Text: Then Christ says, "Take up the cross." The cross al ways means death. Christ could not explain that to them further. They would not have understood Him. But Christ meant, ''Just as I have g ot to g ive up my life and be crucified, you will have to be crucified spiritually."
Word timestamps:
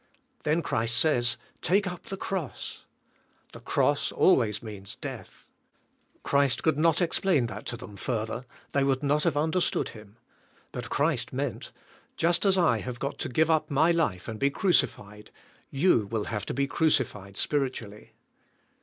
Then 0.41 0.63
Christ 0.63 0.97
says, 0.97 1.37
"Take 1.61 1.85
up 1.85 2.07
the 2.07 2.17
cross." 2.17 2.85
The 3.53 3.59
cross 3.59 4.11
al 4.11 4.35
ways 4.35 4.63
means 4.63 4.95
death. 4.95 5.47
Christ 6.23 6.63
could 6.63 6.75
not 6.75 7.03
explain 7.03 7.45
that 7.45 7.67
to 7.67 7.77
them 7.77 7.95
further. 7.97 8.45
They 8.71 8.83
would 8.83 9.03
not 9.03 9.21
have 9.25 9.37
understood 9.37 9.89
Him. 9.89 10.17
But 10.71 10.89
Christ 10.89 11.31
meant, 11.33 11.71
''Just 12.17 12.45
as 12.45 12.57
I 12.57 12.79
have 12.79 12.99
g 12.99 13.05
ot 13.05 13.19
to 13.19 13.29
g 13.29 13.43
ive 13.43 13.51
up 13.51 13.69
my 13.69 13.91
life 13.91 14.27
and 14.27 14.39
be 14.39 14.49
crucified, 14.49 15.29
you 15.69 16.07
will 16.09 16.23
have 16.23 16.47
to 16.47 16.53
be 16.55 16.65
crucified 16.65 17.37
spiritually." 17.37 18.13